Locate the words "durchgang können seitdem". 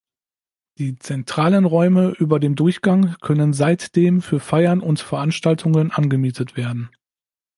2.55-4.23